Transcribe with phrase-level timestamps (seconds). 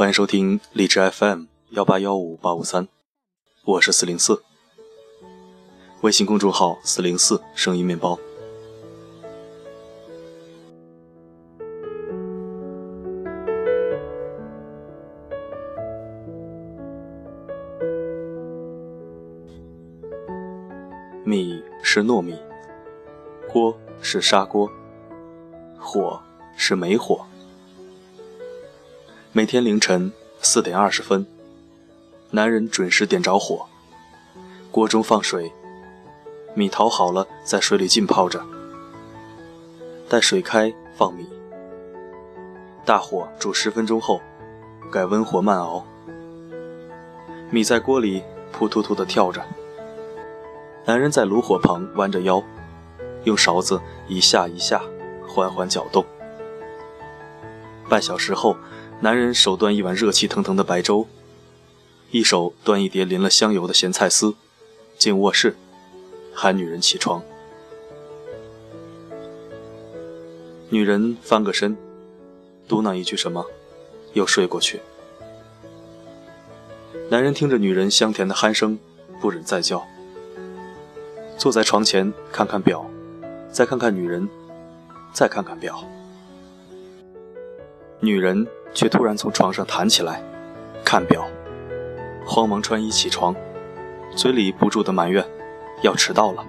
[0.00, 2.88] 欢迎收听荔枝 FM 幺八幺五八五三，
[3.66, 4.42] 我是四零四。
[6.00, 8.18] 微信公众号四零四声音面包。
[21.26, 22.34] 米是糯米，
[23.52, 24.72] 锅是砂锅，
[25.78, 26.18] 火
[26.56, 27.26] 是煤火。
[29.32, 30.12] 每天凌晨
[30.42, 31.24] 四点二十分，
[32.30, 33.64] 男人准时点着火，
[34.72, 35.52] 锅中放水，
[36.52, 38.44] 米淘好了，在水里浸泡着。
[40.08, 41.28] 待水开，放米，
[42.84, 44.20] 大火煮十分钟后，
[44.90, 45.86] 改温火慢熬。
[47.50, 49.40] 米在锅里扑突突地跳着，
[50.84, 52.42] 男人在炉火旁弯着腰，
[53.22, 54.82] 用勺子一下一下
[55.24, 56.04] 缓缓搅动。
[57.88, 58.56] 半小时后。
[59.02, 61.06] 男人手端一碗热气腾腾的白粥，
[62.10, 64.34] 一手端一碟淋了香油的咸菜丝，
[64.98, 65.56] 进卧室，
[66.34, 67.22] 喊女人起床。
[70.68, 71.74] 女人翻个身，
[72.68, 73.46] 嘟囔一句什么，
[74.12, 74.80] 又睡过去。
[77.08, 78.78] 男人听着女人香甜的鼾声，
[79.18, 79.82] 不忍再叫，
[81.38, 82.84] 坐在床前看看表，
[83.50, 84.28] 再看看女人，
[85.14, 85.82] 再看看表。
[88.00, 88.46] 女人。
[88.72, 90.22] 却突然从床上弹起来，
[90.84, 91.26] 看表，
[92.24, 93.34] 慌忙穿衣起床，
[94.14, 95.24] 嘴里不住的埋怨
[95.82, 96.44] ：“要迟到了，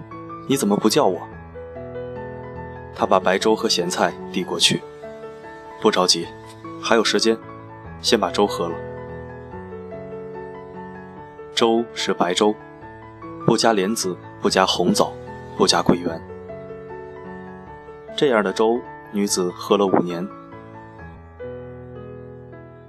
[0.47, 1.19] 你怎么不叫我？”
[2.95, 4.83] 他把白粥和咸菜递过去，
[5.81, 6.27] 不着急，
[6.79, 7.35] 还有时间，
[8.01, 8.75] 先把粥喝了。
[11.55, 12.53] 粥是白粥，
[13.47, 15.11] 不加莲子，不加红枣，
[15.57, 16.21] 不加桂圆。
[18.15, 18.79] 这样的粥，
[19.11, 20.27] 女子喝了五年。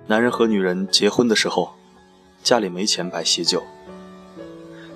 [0.06, 1.72] 男人和女人结婚的时候，
[2.42, 3.62] 家里没钱摆喜酒，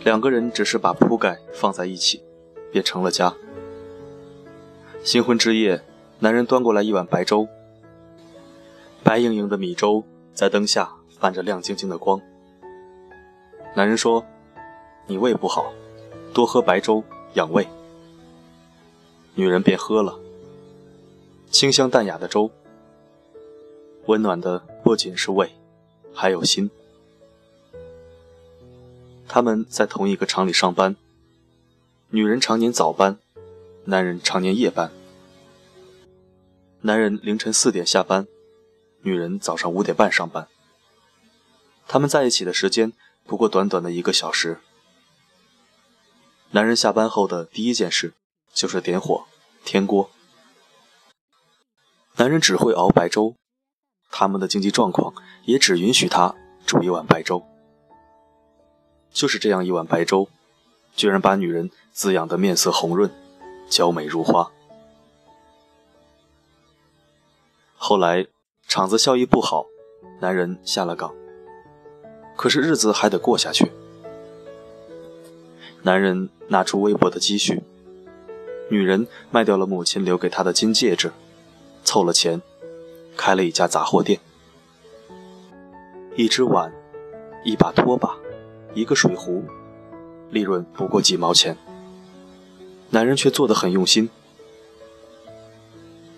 [0.05, 2.23] 两个人只是把铺盖放在一起，
[2.73, 3.33] 便成了家。
[5.05, 5.81] 新婚之夜，
[6.19, 7.47] 男人端过来一碗白粥，
[9.05, 10.03] 白莹莹的米粥
[10.35, 10.91] 在灯下
[11.21, 12.21] 泛着亮晶晶的光。
[13.77, 14.25] 男人说
[15.07, 15.73] ：“你胃不好，
[16.35, 17.67] 多喝白粥养胃。”
[19.37, 20.19] 女人便喝了，
[21.51, 22.51] 清香淡雅的粥。
[24.07, 25.51] 温暖的不仅是胃，
[26.15, 26.71] 还有心。
[29.27, 30.95] 他们在同一个厂里上班，
[32.11, 33.19] 女人常年早班，
[33.87, 34.93] 男人常年夜班。
[36.83, 38.29] 男人凌晨四点下班，
[39.01, 40.47] 女人早上五点半上班。
[41.89, 42.93] 他们在一起的时间
[43.25, 44.61] 不过短短的一个小时。
[46.53, 48.15] 男人下班后的第一件事
[48.53, 49.25] 就是点火
[49.65, 50.09] 添锅。
[52.19, 53.35] 男人只会熬白粥。
[54.11, 55.13] 他们的经济状况
[55.45, 56.35] 也只允许他
[56.65, 57.43] 煮一碗白粥，
[59.13, 60.29] 就是这样一碗白粥，
[60.95, 63.11] 居然把女人滋养的面色红润，
[63.69, 64.51] 娇美如花。
[67.77, 68.27] 后来
[68.67, 69.67] 厂子效益不好，
[70.21, 71.15] 男人下了岗，
[72.37, 73.71] 可是日子还得过下去。
[75.83, 77.63] 男人拿出微薄的积蓄，
[78.71, 81.13] 女人卖掉了母亲留给她的金戒指，
[81.85, 82.43] 凑了钱。
[83.17, 84.21] 开了一家杂货店，
[86.15, 86.73] 一只碗，
[87.45, 88.17] 一把拖把，
[88.75, 89.43] 一个水壶，
[90.31, 91.57] 利润不过几毛钱。
[92.91, 94.09] 男人却做得很用心。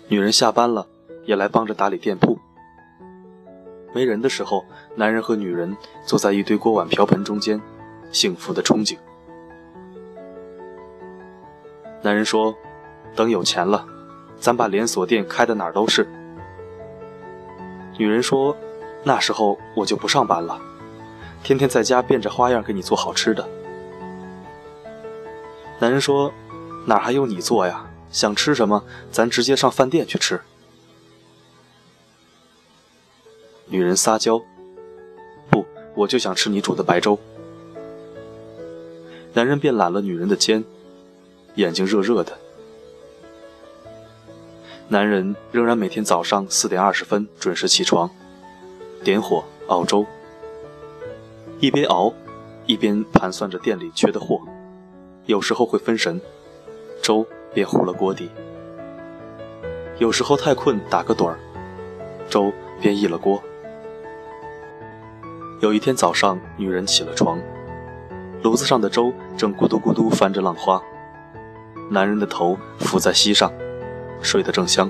[0.07, 0.85] 女人下班了，
[1.25, 2.37] 也来帮着打理店铺。
[3.93, 4.63] 没人的时候，
[4.95, 7.59] 男人和女人坐在一堆锅碗瓢盆中间，
[8.11, 8.97] 幸福的憧憬。
[12.01, 12.55] 男人说
[13.15, 13.85] ：“等有钱了，
[14.39, 16.07] 咱把连锁店开的哪儿都是。”
[17.99, 18.55] 女人说
[19.03, 20.57] ：“那时候我就不上班了，
[21.43, 23.45] 天天在家变着花样给你做好吃的。”
[25.79, 26.31] 男人说
[26.87, 27.85] ：“哪还有你做呀？
[28.09, 28.81] 想吃什么，
[29.11, 30.39] 咱直接上饭店去吃。”
[33.67, 34.41] 女人撒娇
[35.51, 37.19] ：“不，我就想吃你煮的白粥。”
[39.35, 40.63] 男人便揽了女人的肩，
[41.55, 42.37] 眼睛热热的。
[44.91, 48.09] 男人仍然每天早上四点二十分准时起床，
[49.03, 50.03] 点火熬粥，
[51.59, 52.11] 一边熬，
[52.65, 54.41] 一边盘算着店里缺的货，
[55.27, 56.19] 有时候会分神，
[57.03, 58.29] 粥便糊了锅底；
[59.99, 61.37] 有时候太困打个盹儿，
[62.27, 62.51] 粥
[62.81, 63.39] 便溢了锅。
[65.61, 67.39] 有一天早上，女人起了床，
[68.41, 70.81] 炉子上的粥正咕嘟咕嘟翻着浪花，
[71.91, 73.53] 男人的头伏在膝上。
[74.21, 74.89] 睡得正香，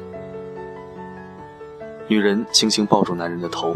[2.08, 3.74] 女人轻轻抱住男人的头，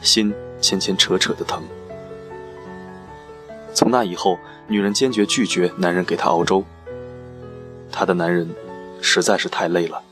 [0.00, 1.62] 心牵牵扯扯的疼。
[3.72, 6.64] 从那以后，女人坚决拒绝男人给她熬粥。
[7.92, 8.48] 她的男人
[9.00, 10.02] 实在是太累了。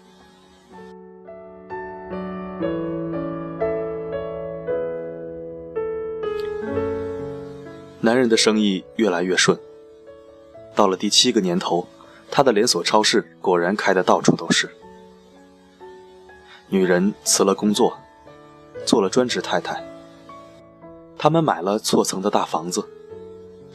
[8.00, 9.58] 男人的生意越来越顺，
[10.76, 11.88] 到了第七个年头，
[12.30, 14.68] 他的连锁超市果然开的到处都是。
[16.68, 17.96] 女人辞了工作，
[18.84, 19.82] 做了专职太太。
[21.16, 22.86] 他们买了错层的大房子，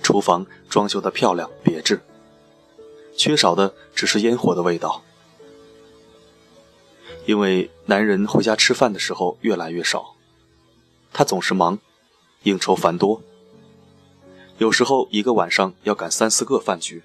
[0.04, 2.02] 厨房装修的漂亮别致，
[3.16, 5.02] 缺少的只是烟火的味道。
[7.26, 10.16] 因为男人回家吃饭的时候越来越少，
[11.14, 11.80] 他总是忙，
[12.44, 13.22] 应酬繁多。
[14.58, 17.04] 有时候一个晚上要赶三四个饭局。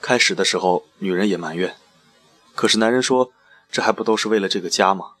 [0.00, 1.76] 开始的时候，女人也埋怨，
[2.54, 3.32] 可是男人说
[3.70, 5.12] ：“这还不都是为了这个家吗？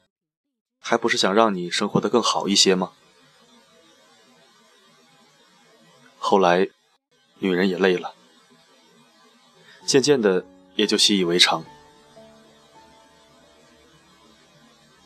[0.80, 2.92] 还不是想让你生活的更好一些吗？”
[6.18, 6.68] 后来，
[7.38, 8.14] 女人也累了，
[9.86, 10.44] 渐渐的
[10.76, 11.64] 也就习以为常。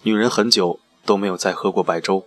[0.03, 2.25] 女人很久都没有再喝过白粥。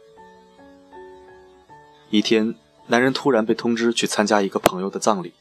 [2.09, 2.55] 一天。
[2.89, 5.33] 男人突然被通知去参加一个朋友的葬礼，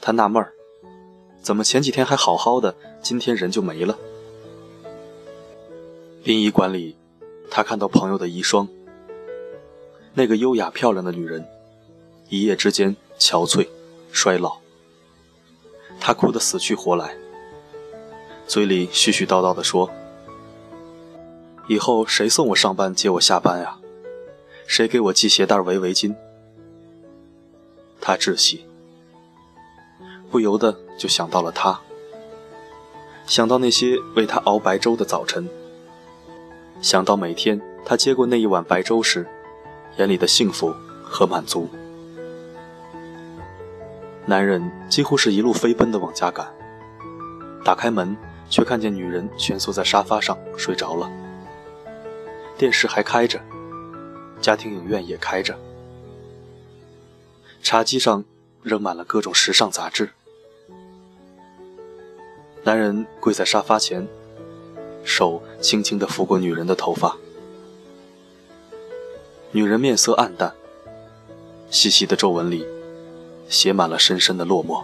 [0.00, 0.54] 他纳闷儿，
[1.46, 3.96] 怎么前几天还好好的，今天人就没了？
[6.24, 6.96] 殡仪馆里，
[7.48, 8.66] 他看到朋友的遗孀，
[10.12, 11.46] 那个优雅漂亮的女人，
[12.28, 13.68] 一夜之间憔悴、
[14.10, 14.56] 衰老，
[16.00, 17.16] 他哭得死去活来，
[18.48, 19.88] 嘴里絮絮叨叨地说
[21.70, 23.78] ：“以后谁送我上班接我下班呀？”
[24.66, 26.12] 谁给我系鞋带围围巾？
[28.00, 28.66] 他窒息，
[30.28, 31.78] 不由得就想到了他，
[33.26, 35.48] 想到那些为他熬白粥的早晨，
[36.80, 39.26] 想到每天他接过那一碗白粥时，
[39.98, 41.68] 眼里的幸福和满足。
[44.24, 46.46] 男人几乎是一路飞奔的往家赶，
[47.64, 48.16] 打开门，
[48.48, 51.10] 却看见女人蜷缩在沙发上睡着了，
[52.56, 53.40] 电视还开着。
[54.40, 55.58] 家庭影院也开着，
[57.62, 58.22] 茶几上
[58.62, 60.10] 扔满了各种时尚杂志。
[62.66, 64.04] 男人跪在沙发前，
[65.04, 67.16] 手轻轻地抚过女人的头发。
[69.52, 70.52] 女人面色暗淡，
[71.70, 72.66] 细细的皱纹里
[73.48, 74.82] 写满了深深的落寞。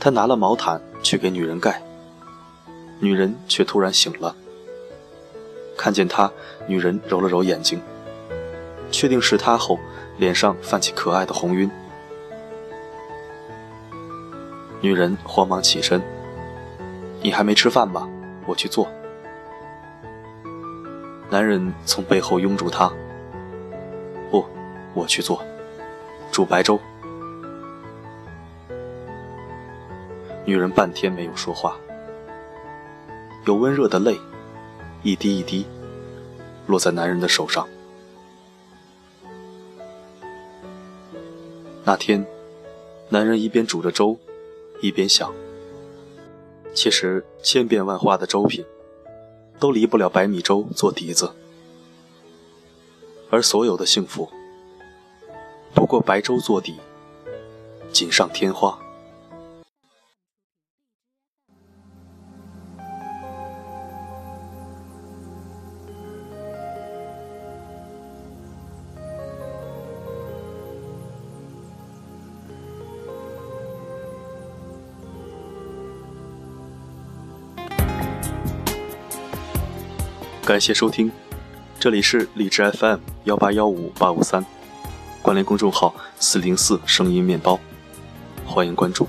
[0.00, 1.82] 他拿了毛毯去给女人盖，
[3.00, 4.34] 女人却突然醒了。
[5.76, 6.32] 看见他，
[6.66, 7.78] 女人揉了揉眼睛，
[8.90, 9.78] 确定是他后，
[10.16, 11.70] 脸上泛起可爱的红晕。
[14.82, 16.02] 女人慌忙起身
[17.22, 18.08] ：“你还没吃饭吧？
[18.46, 18.86] 我去做。”
[21.30, 22.92] 男人从背后拥住她
[24.28, 24.44] ：“不，
[24.92, 25.40] 我去做，
[26.32, 26.78] 煮白粥。”
[30.44, 31.76] 女人半天没有说话，
[33.46, 34.20] 有温热的泪。
[35.04, 35.66] 一滴一滴
[36.66, 37.66] 落在男人的手上。
[41.84, 42.24] 那天，
[43.08, 44.16] 男人一边煮着粥，
[44.82, 45.32] 一边想：
[46.74, 48.64] 其实千变万化的粥品，
[49.60, 51.30] 都离不了白米粥做底子，
[53.30, 54.28] 而所有的幸福，
[55.72, 56.74] 不过白粥做底，
[57.92, 58.76] 锦上添花。
[80.52, 81.10] 感谢收听，
[81.80, 84.44] 这里是荔枝 FM 幺八幺五八五三，
[85.22, 87.58] 关联公众号四零四声音面包，
[88.44, 89.08] 欢迎关注。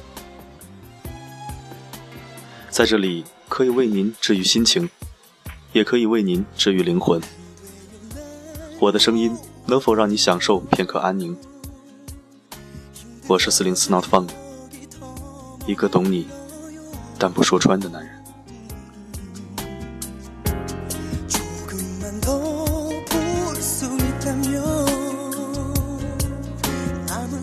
[2.70, 4.90] 在这里可以为您治愈心情，
[5.74, 7.22] 也可以为您治愈灵魂。
[8.80, 11.36] 我的声音能否让你享受片刻安宁？
[13.28, 14.30] 我是四零四 Not Fun，
[15.68, 16.26] 一个懂你
[17.20, 18.23] 但不说穿的男人。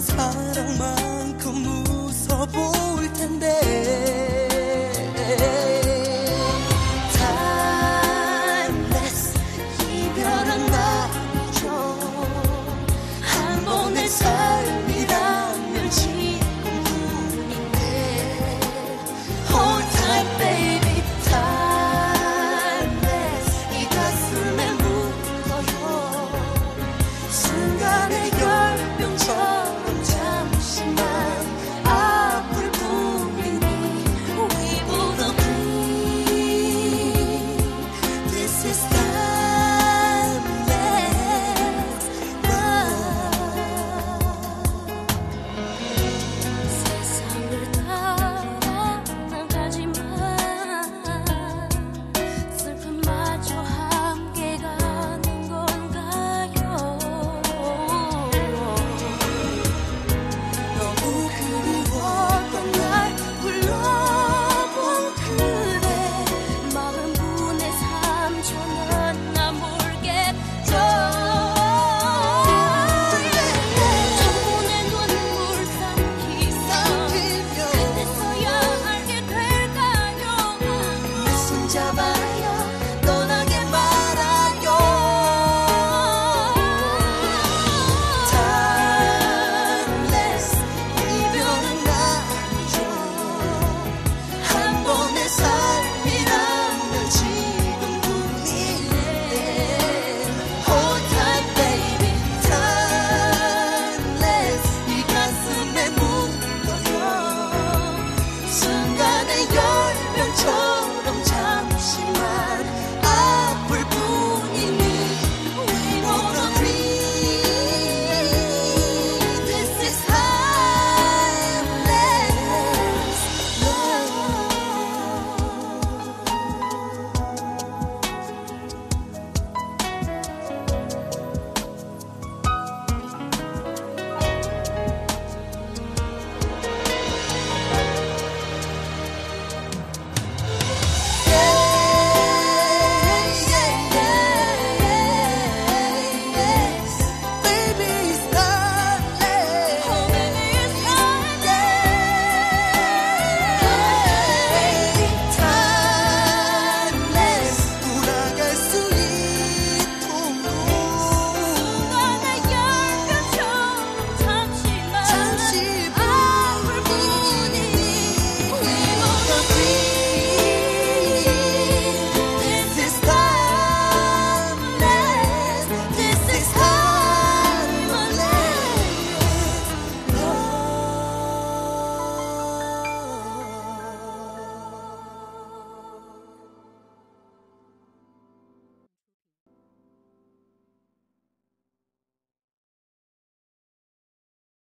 [0.00, 4.09] 사랑만큼 무서워 보일 텐데.